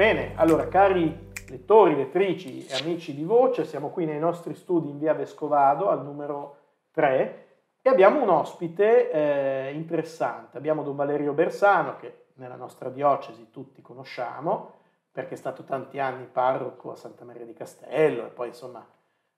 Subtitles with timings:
[0.00, 4.98] Bene, allora cari lettori, lettrici e amici di Voce, siamo qui nei nostri studi in
[4.98, 6.56] via Vescovado al numero
[6.92, 7.46] 3
[7.82, 10.56] e abbiamo un ospite eh, interessante.
[10.56, 14.72] Abbiamo Don Valerio Bersano che nella nostra diocesi tutti conosciamo
[15.12, 18.82] perché è stato tanti anni parroco a Santa Maria di Castello e poi insomma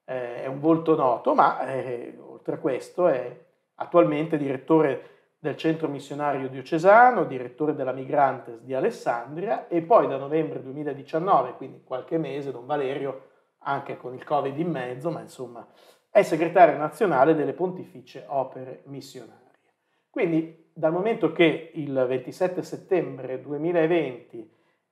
[0.04, 3.36] eh, è un volto noto, ma eh, oltre a questo è
[3.74, 5.11] attualmente direttore
[5.42, 11.82] del centro missionario diocesano, direttore della Migrantes di Alessandria e poi da novembre 2019, quindi
[11.82, 13.30] qualche mese, Don Valerio,
[13.64, 15.66] anche con il Covid in mezzo, ma insomma
[16.08, 19.50] è segretario nazionale delle Pontificie Opere Missionarie.
[20.08, 24.48] Quindi dal momento che il 27 settembre 2020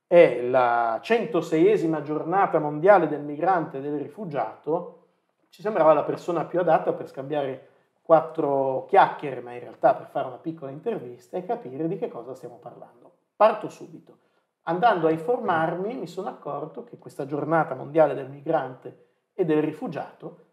[0.08, 5.10] è la 106esima giornata mondiale del migrante e del rifugiato,
[5.48, 7.68] ci sembrava la persona più adatta per scambiare
[8.10, 12.34] quattro chiacchiere, ma in realtà per fare una piccola intervista e capire di che cosa
[12.34, 13.18] stiamo parlando.
[13.36, 14.18] Parto subito.
[14.62, 20.46] Andando a informarmi mi sono accorto che questa giornata mondiale del migrante e del rifugiato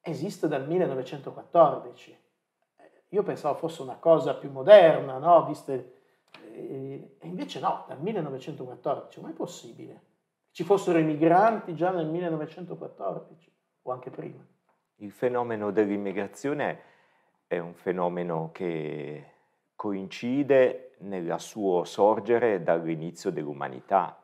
[0.00, 2.18] esiste dal 1914.
[2.74, 5.44] Eh, io pensavo fosse una cosa più moderna, no?
[5.44, 6.00] Viste,
[6.52, 9.20] eh, e invece no, dal 1914.
[9.20, 10.02] Ma è possibile?
[10.50, 14.44] Ci fossero i migranti già nel 1914 o anche prima?
[15.00, 16.80] Il fenomeno dell'immigrazione
[17.46, 19.24] è un fenomeno che
[19.76, 24.20] coincide nel suo sorgere dall'inizio dell'umanità,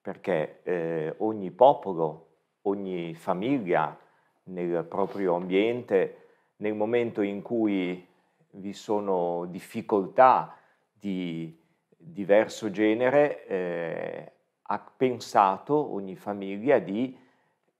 [0.00, 2.30] perché eh, ogni popolo,
[2.62, 3.96] ogni famiglia
[4.44, 8.04] nel proprio ambiente, nel momento in cui
[8.50, 10.56] vi sono difficoltà
[10.90, 11.56] di
[11.96, 17.24] diverso genere, eh, ha pensato ogni famiglia di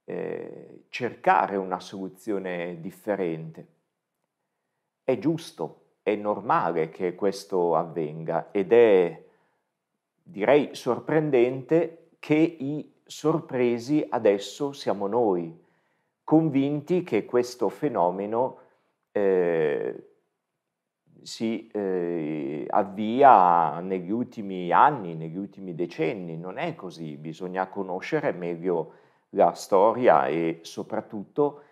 [0.06, 3.66] eh, cercare una soluzione differente.
[5.02, 9.24] È giusto, è normale che questo avvenga ed è,
[10.22, 15.64] direi, sorprendente che i sorpresi adesso siamo noi,
[16.24, 18.58] convinti che questo fenomeno
[19.12, 20.10] eh,
[21.22, 26.36] si eh, avvia negli ultimi anni, negli ultimi decenni.
[26.36, 28.92] Non è così, bisogna conoscere meglio
[29.30, 31.62] la storia e soprattutto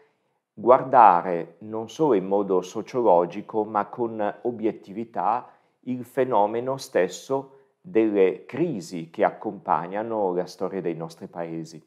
[0.53, 5.51] guardare non solo in modo sociologico ma con obiettività
[5.87, 11.83] il fenomeno stesso delle crisi che accompagnano la storia dei nostri paesi.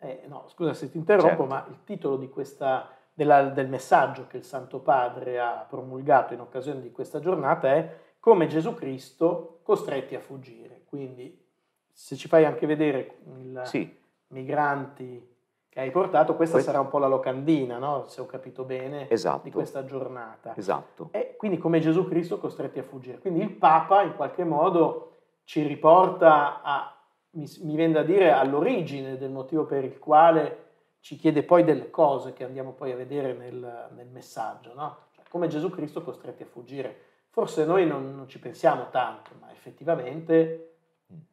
[0.00, 1.46] Eh, no, scusa se ti interrompo, certo.
[1.46, 6.80] ma il titolo questa, della, del messaggio che il Santo Padre ha promulgato in occasione
[6.80, 10.82] di questa giornata è come Gesù Cristo costretti a fuggire.
[10.84, 11.46] Quindi
[11.90, 13.98] se ci fai anche vedere il, sì
[14.28, 15.36] migranti
[15.68, 16.72] che hai portato, questa Questo...
[16.72, 18.06] sarà un po' la locandina, no?
[18.08, 19.42] se ho capito bene, esatto.
[19.44, 20.56] di questa giornata.
[20.56, 21.10] Esatto.
[21.12, 23.18] E quindi come Gesù Cristo costretti a fuggire.
[23.18, 25.12] Quindi il Papa in qualche modo
[25.44, 26.96] ci riporta a,
[27.32, 30.66] mi, mi viene da dire, all'origine del motivo per il quale
[31.00, 34.96] ci chiede poi delle cose che andiamo poi a vedere nel, nel messaggio, no?
[35.12, 37.02] cioè, come Gesù Cristo costretti a fuggire.
[37.30, 40.76] Forse noi non, non ci pensiamo tanto, ma effettivamente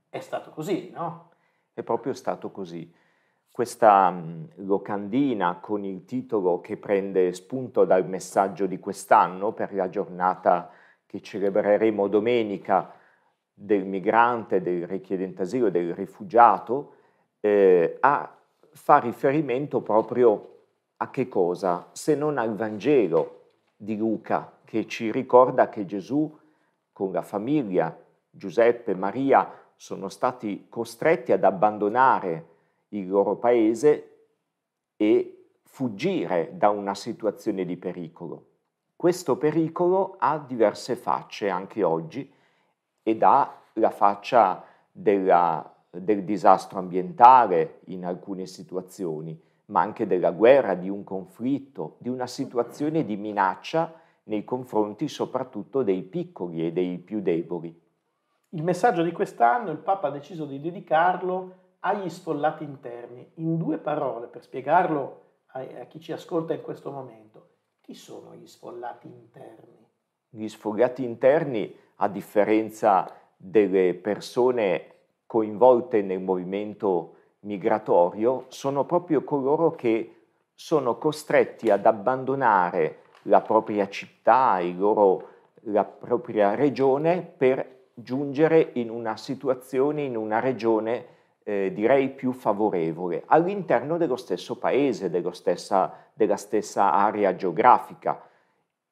[0.10, 1.32] è stato così, no?
[1.76, 2.90] È proprio stato così.
[3.52, 9.90] Questa mh, locandina con il titolo che prende spunto dal messaggio di quest'anno per la
[9.90, 10.72] giornata
[11.06, 12.94] che celebreremo domenica
[13.54, 16.94] del migrante, del richiedente asilo, del rifugiato,
[17.42, 18.38] eh, a,
[18.72, 20.60] fa riferimento proprio
[20.96, 21.90] a che cosa?
[21.92, 23.42] Se non al Vangelo
[23.76, 26.34] di Luca che ci ricorda che Gesù
[26.94, 27.94] con la famiglia,
[28.30, 32.48] Giuseppe, Maria, sono stati costretti ad abbandonare
[32.90, 34.12] il loro paese
[34.98, 38.46] e fuggire da una situazione di pericolo.
[38.96, 42.32] Questo pericolo ha diverse facce anche oggi
[43.04, 50.76] ed ha la faccia della, del disastro ambientale in alcune situazioni, ma anche della guerra,
[50.76, 53.94] di un conflitto, di una situazione di minaccia
[54.24, 57.84] nei confronti soprattutto dei piccoli e dei più deboli.
[58.50, 63.78] Il messaggio di quest'anno il Papa ha deciso di dedicarlo agli sfollati interni, in due
[63.78, 67.50] parole per spiegarlo a, a chi ci ascolta in questo momento.
[67.82, 69.88] Chi sono gli sfollati interni?
[70.30, 74.94] Gli sfollati interni, a differenza delle persone
[75.26, 84.60] coinvolte nel movimento migratorio, sono proprio coloro che sono costretti ad abbandonare la propria città,
[84.62, 85.30] loro,
[85.64, 91.06] la propria regione per giungere in una situazione, in una regione
[91.44, 98.22] eh, direi più favorevole all'interno dello stesso paese, stessa, della stessa area geografica.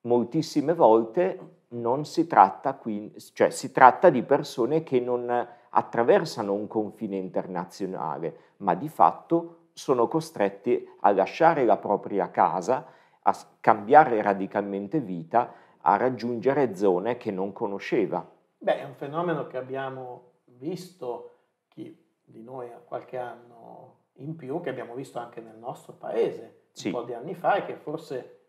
[0.01, 1.39] Moltissime volte
[1.69, 8.37] non si tratta, qui, cioè si tratta di persone che non attraversano un confine internazionale,
[8.57, 12.85] ma di fatto sono costretti a lasciare la propria casa,
[13.21, 18.32] a cambiare radicalmente vita, a raggiungere zone che non conosceva.
[18.63, 21.31] Beh, è un fenomeno che abbiamo visto,
[21.67, 26.67] chi di noi ha qualche anno in più, che abbiamo visto anche nel nostro paese
[26.71, 26.87] sì.
[26.87, 28.39] un po' di anni fa e che forse...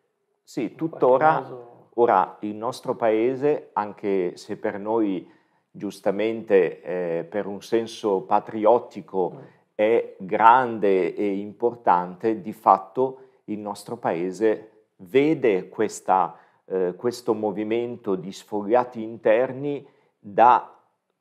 [0.40, 1.88] Sì, tuttora, caso...
[1.94, 5.28] ora il nostro paese, anche se per noi
[5.68, 9.38] giustamente eh, per un senso patriottico mm.
[9.74, 18.30] è grande e importante, di fatto il nostro paese vede questa, eh, questo movimento di
[18.30, 19.90] sfogliati interni
[20.26, 20.74] da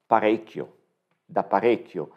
[0.05, 0.77] parecchio,
[1.25, 2.11] da parecchio.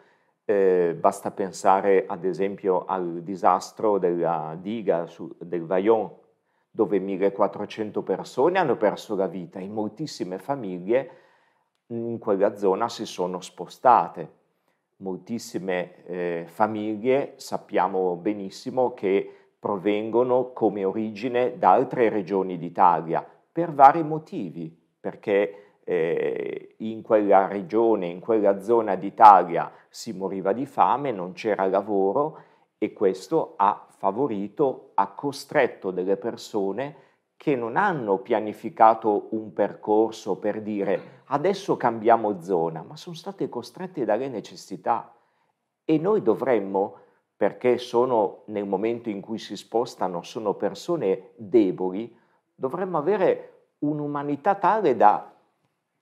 [0.45, 6.09] Eh, basta pensare ad esempio al disastro della diga su, del Vaillon,
[6.71, 11.09] dove 1400 persone hanno perso la vita e moltissime famiglie
[11.87, 14.35] in quella zona si sono spostate.
[14.97, 19.29] Moltissime eh, famiglie sappiamo benissimo che
[19.59, 28.07] provengono come origine da altre regioni d'Italia per vari motivi, perché eh, in quella regione,
[28.07, 32.41] in quella zona d'Italia si moriva di fame, non c'era lavoro
[32.77, 36.95] e questo ha favorito, ha costretto delle persone
[37.37, 44.03] che non hanno pianificato un percorso per dire adesso cambiamo zona, ma sono state costrette
[44.03, 45.13] dalle necessità.
[45.85, 46.97] E noi dovremmo,
[47.37, 52.13] perché sono nel momento in cui si spostano, sono persone deboli,
[52.53, 55.31] dovremmo avere un'umanità tale da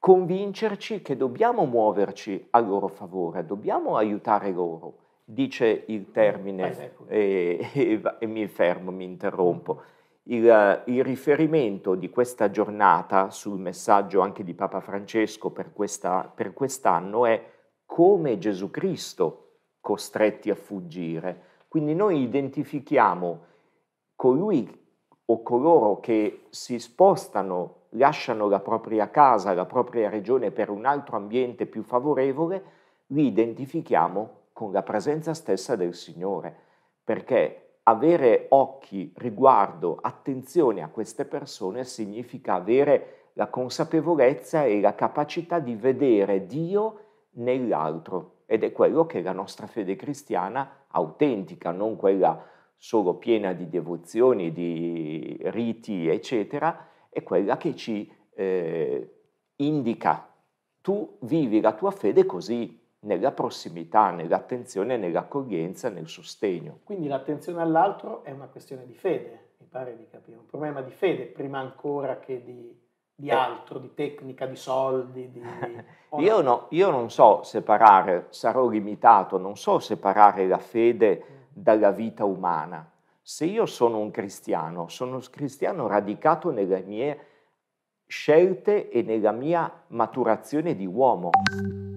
[0.06, 8.02] convincerci che dobbiamo muoverci a loro favore, dobbiamo aiutare loro, dice il termine e, e,
[8.20, 9.82] e mi fermo, mi interrompo.
[10.26, 16.54] Il, il, riferimento di questa giornata sul messaggio anche di Papa Francesco per, questa, per
[16.54, 17.44] quest'anno è
[17.84, 21.64] come Gesù Cristo costretti a fuggire.
[21.68, 23.40] Quindi noi identifichiamo
[24.16, 24.70] colui
[25.26, 31.18] o coloro che si spostano lasciano la propria casa, la propria regione per un altro
[31.18, 32.64] ambiente più favorevole,
[33.08, 36.56] li identifichiamo con la presenza stessa del Signore,
[37.04, 45.60] perché avere occhi, riguardo, attenzione a queste persone significa avere la consapevolezza e la capacità
[45.60, 47.00] di vedere Dio
[47.32, 48.32] nell'altro.
[48.46, 52.44] Ed è quello che la nostra fede cristiana autentica, non quella
[52.78, 59.10] solo piena di devozioni, di riti, eccetera, è quella che ci eh,
[59.56, 60.30] indica
[60.82, 66.80] tu vivi la tua fede così, nella prossimità, nell'attenzione, nell'accoglienza, nel sostegno.
[66.84, 70.92] Quindi l'attenzione all'altro è una questione di fede, mi pare di capire, un problema di
[70.92, 72.78] fede prima ancora che di,
[73.16, 73.34] di eh.
[73.34, 75.32] altro, di tecnica, di soldi.
[75.32, 75.42] Di...
[76.20, 81.44] io, no, io non so separare, sarò limitato, non so separare la fede mm.
[81.54, 82.90] dalla vita umana
[83.28, 87.20] se io sono un cristiano, sono un cristiano radicato nelle mie
[88.06, 91.32] scelte e nella mia maturazione di uomo.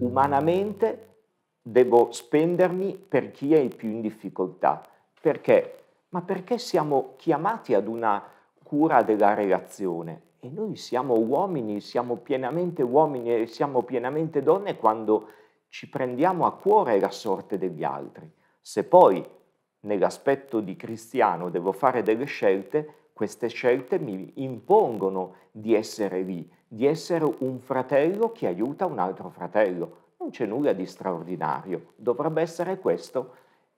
[0.00, 1.16] Umanamente
[1.60, 4.82] devo spendermi per chi è più in difficoltà.
[5.20, 5.82] Perché?
[6.08, 8.24] Ma perché siamo chiamati ad una
[8.64, 15.28] cura della relazione e noi siamo uomini, siamo pienamente uomini e siamo pienamente donne quando
[15.68, 18.32] ci prendiamo a cuore la sorte degli altri.
[18.62, 19.36] Se poi
[19.80, 26.86] nell'aspetto di cristiano devo fare delle scelte, queste scelte mi impongono di essere lì, di
[26.86, 30.06] essere un fratello che aiuta un altro fratello.
[30.18, 33.34] Non c'è nulla di straordinario, dovrebbe essere questo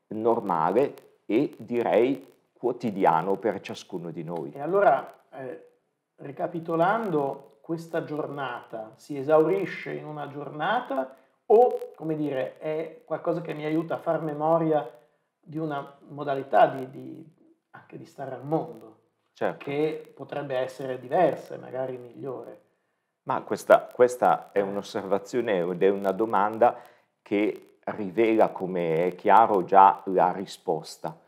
[0.09, 0.95] normale
[1.27, 4.53] e direi quotidiano per ciascuno di noi.
[4.53, 5.69] E allora, eh,
[6.17, 11.15] ricapitolando, questa giornata si esaurisce in una giornata
[11.47, 15.00] o, come dire, è qualcosa che mi aiuta a far memoria
[15.41, 17.35] di una modalità di, di,
[17.71, 18.99] anche di stare al mondo,
[19.33, 19.65] certo.
[19.65, 22.61] che potrebbe essere diversa e magari migliore.
[23.25, 26.81] Ma questa, questa è un'osservazione ed è una domanda
[27.23, 31.19] che rivela, come è chiaro, già la risposta.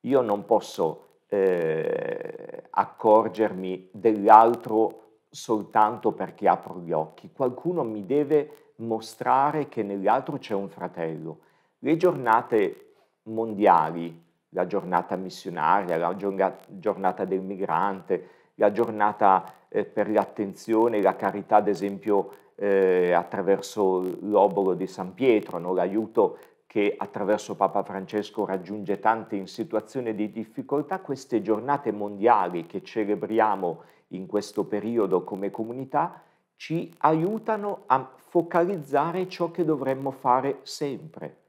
[0.00, 7.30] Io non posso eh, accorgermi dell'altro soltanto perché apro gli occhi.
[7.32, 11.38] Qualcuno mi deve mostrare che nell'altro c'è un fratello.
[11.78, 12.89] Le giornate
[13.30, 21.16] mondiali, la giornata missionaria, la giornata del migrante, la giornata eh, per l'attenzione e la
[21.16, 25.72] carità, ad esempio eh, attraverso l'obolo di San Pietro, no?
[25.72, 32.82] l'aiuto che attraverso Papa Francesco raggiunge tante in situazioni di difficoltà, queste giornate mondiali che
[32.82, 36.22] celebriamo in questo periodo come comunità
[36.54, 41.39] ci aiutano a focalizzare ciò che dovremmo fare sempre.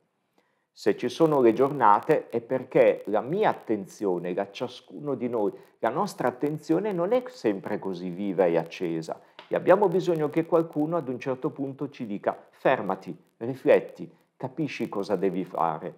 [0.74, 5.90] Se ci sono le giornate è perché la mia attenzione, la ciascuno di noi, la
[5.90, 11.10] nostra attenzione non è sempre così viva e accesa e abbiamo bisogno che qualcuno ad
[11.10, 15.94] un certo punto ci dica fermati, rifletti, capisci cosa devi fare,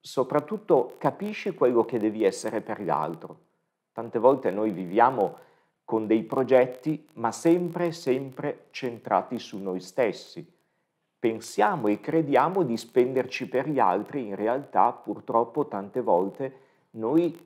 [0.00, 3.38] soprattutto capisci quello che devi essere per l'altro.
[3.92, 5.38] Tante volte noi viviamo
[5.84, 10.46] con dei progetti, ma sempre, sempre centrati su noi stessi.
[11.20, 16.60] Pensiamo e crediamo di spenderci per gli altri, in realtà purtroppo tante volte
[16.92, 17.36] noi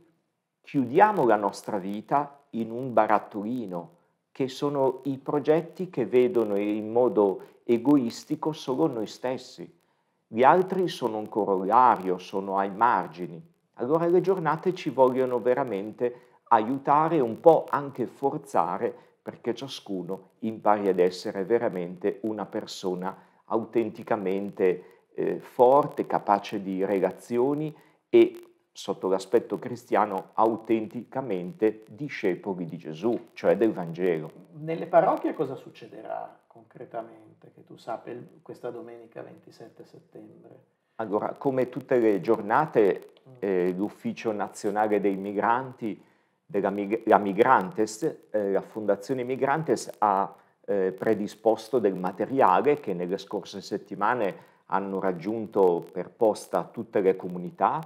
[0.60, 3.96] chiudiamo la nostra vita in un barattolino,
[4.30, 9.80] che sono i progetti che vedono in modo egoistico solo noi stessi.
[10.26, 13.42] Gli altri sono un corollario, sono ai margini.
[13.74, 20.98] Allora le giornate ci vogliono veramente aiutare un po' anche forzare perché ciascuno impari ad
[20.98, 24.84] essere veramente una persona autenticamente
[25.14, 27.74] eh, forte, capace di relazioni
[28.08, 34.30] e sotto l'aspetto cristiano autenticamente discepoli di Gesù, cioè del Vangelo.
[34.52, 40.64] Nelle parrocchie cosa succederà concretamente, che tu sappia, questa domenica 27 settembre?
[40.96, 43.32] Allora, come tutte le giornate, mm.
[43.40, 46.02] eh, l'Ufficio Nazionale dei Migranti
[46.44, 46.72] della
[47.04, 50.34] la Migrantes, eh, la Fondazione Migrantes ha
[50.72, 57.80] eh, predisposto del materiale che nelle scorse settimane hanno raggiunto per posta tutte le comunità,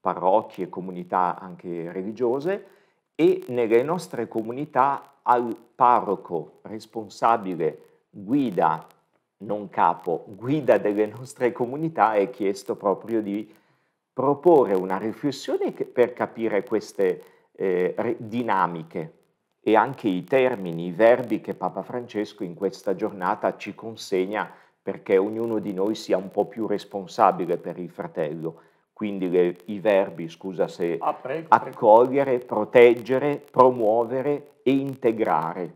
[0.00, 2.66] parrocchie, comunità anche religiose
[3.14, 8.86] e nelle nostre comunità al parroco responsabile, guida,
[9.38, 13.52] non capo, guida delle nostre comunità è chiesto proprio di
[14.12, 19.23] proporre una riflessione per capire queste eh, dinamiche
[19.66, 24.52] e anche i termini, i verbi che Papa Francesco in questa giornata ci consegna
[24.82, 28.60] perché ognuno di noi sia un po' più responsabile per il fratello.
[28.92, 32.44] Quindi le, i verbi, scusa se ah, prego, accogliere, prego.
[32.44, 35.74] proteggere, promuovere e integrare.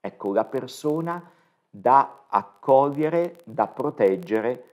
[0.00, 1.30] Ecco, la persona
[1.68, 4.64] da accogliere, da proteggere,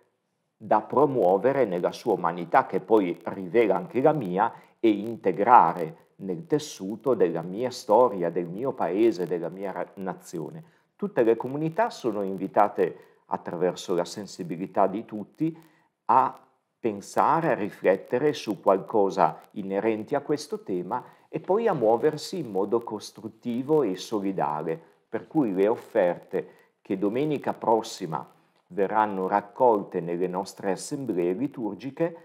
[0.55, 7.13] da promuovere nella sua umanità, che poi rivela anche la mia, e integrare nel tessuto
[7.13, 10.63] della mia storia, del mio paese, della mia nazione.
[10.95, 15.57] Tutte le comunità sono invitate attraverso la sensibilità di tutti
[16.05, 16.39] a
[16.79, 22.81] pensare, a riflettere su qualcosa inerente a questo tema e poi a muoversi in modo
[22.81, 24.79] costruttivo e solidale,
[25.09, 26.49] per cui le offerte
[26.81, 28.25] che domenica prossima
[28.67, 32.17] verranno raccolte nelle nostre assemblee liturgiche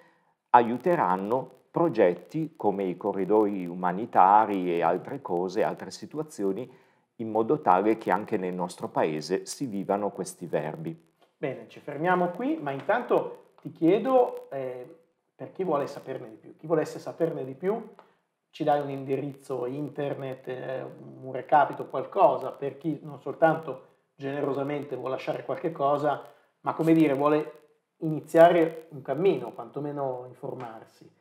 [0.50, 6.70] aiuteranno progetti come i corridoi umanitari e altre cose, altre situazioni,
[7.16, 11.08] in modo tale che anche nel nostro paese si vivano questi verbi.
[11.36, 14.98] Bene, ci fermiamo qui, ma intanto ti chiedo eh,
[15.34, 16.56] per chi vuole saperne di più.
[16.56, 17.94] Chi volesse saperne di più,
[18.50, 20.84] ci dai un indirizzo internet, eh,
[21.22, 23.86] un recapito, qualcosa, per chi non soltanto
[24.16, 26.22] generosamente vuole lasciare qualche cosa,
[26.60, 27.60] ma come dire, vuole
[27.98, 31.19] iniziare un cammino, quantomeno informarsi.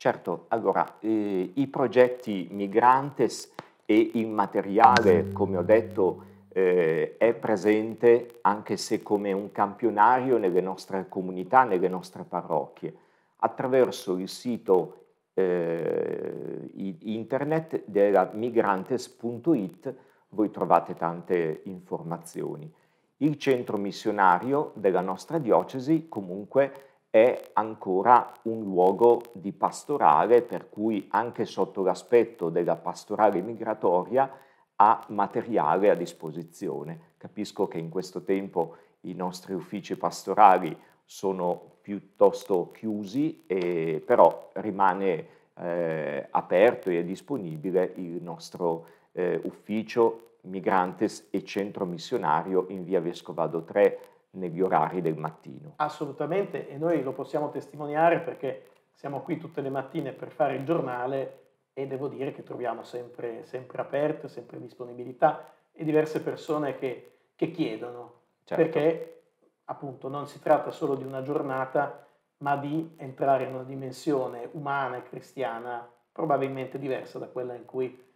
[0.00, 3.52] Certo, allora, eh, i progetti Migrantes
[3.84, 10.60] e il materiale, come ho detto, eh, è presente anche se come un campionario nelle
[10.60, 12.94] nostre comunità, nelle nostre parrocchie.
[13.38, 19.94] Attraverso il sito eh, internet della migrantes.it
[20.28, 22.72] voi trovate tante informazioni.
[23.16, 31.06] Il centro missionario della nostra diocesi comunque è ancora un luogo di pastorale per cui
[31.10, 34.30] anche sotto l'aspetto della pastorale migratoria
[34.76, 37.14] ha materiale a disposizione.
[37.16, 45.26] Capisco che in questo tempo i nostri uffici pastorali sono piuttosto chiusi, eh, però rimane
[45.54, 53.64] eh, aperto e disponibile il nostro eh, ufficio Migrantes e Centro Missionario in via Vescovado
[53.64, 53.98] 3
[54.30, 55.74] negli orari del mattino.
[55.76, 60.64] Assolutamente, e noi lo possiamo testimoniare perché siamo qui tutte le mattine per fare il
[60.64, 67.18] giornale e devo dire che troviamo sempre, sempre aperto, sempre disponibilità e diverse persone che,
[67.36, 68.62] che chiedono, certo.
[68.62, 69.22] perché
[69.66, 72.04] appunto non si tratta solo di una giornata,
[72.38, 78.06] ma di entrare in una dimensione umana e cristiana probabilmente diversa da quella in cui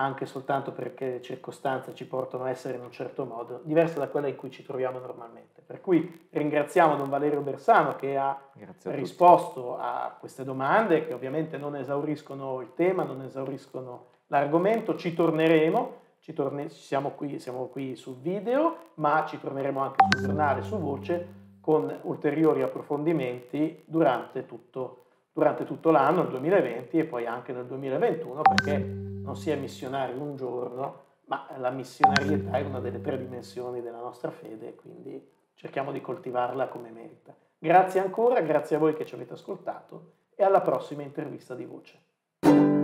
[0.00, 4.08] anche soltanto perché le circostanze ci portano a essere in un certo modo, diversa da
[4.08, 5.60] quella in cui ci troviamo normalmente.
[5.62, 11.58] Per cui ringraziamo Don Valerio Bersano che ha a risposto a queste domande che ovviamente
[11.58, 17.96] non esauriscono il tema, non esauriscono l'argomento, ci torneremo, ci torne, siamo, qui, siamo qui
[17.96, 25.06] sul video, ma ci torneremo anche sul giornale, su voce, con ulteriori approfondimenti durante tutto,
[25.38, 30.12] durante tutto l'anno, il 2020 e poi anche nel 2021, perché non si è missionari
[30.18, 35.92] un giorno, ma la missionarietà è una delle tre dimensioni della nostra fede, quindi cerchiamo
[35.92, 37.32] di coltivarla come merita.
[37.56, 42.77] Grazie ancora, grazie a voi che ci avete ascoltato e alla prossima intervista di voce.